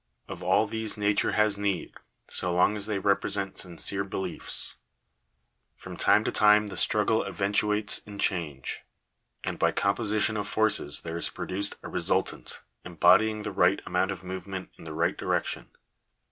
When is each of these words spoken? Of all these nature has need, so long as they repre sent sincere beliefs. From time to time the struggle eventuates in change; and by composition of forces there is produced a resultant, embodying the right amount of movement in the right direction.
Of 0.27 0.41
all 0.41 0.65
these 0.65 0.97
nature 0.97 1.33
has 1.33 1.59
need, 1.59 1.93
so 2.27 2.51
long 2.51 2.75
as 2.75 2.87
they 2.87 2.97
repre 2.99 3.31
sent 3.31 3.59
sincere 3.59 4.03
beliefs. 4.03 4.77
From 5.75 5.95
time 5.95 6.23
to 6.23 6.31
time 6.31 6.65
the 6.65 6.75
struggle 6.75 7.23
eventuates 7.23 7.99
in 7.99 8.17
change; 8.17 8.83
and 9.43 9.59
by 9.59 9.71
composition 9.71 10.37
of 10.37 10.47
forces 10.47 11.01
there 11.01 11.17
is 11.17 11.29
produced 11.29 11.77
a 11.83 11.87
resultant, 11.87 12.61
embodying 12.83 13.43
the 13.43 13.51
right 13.51 13.79
amount 13.85 14.09
of 14.09 14.23
movement 14.23 14.71
in 14.75 14.85
the 14.85 14.93
right 14.93 15.15
direction. 15.15 15.69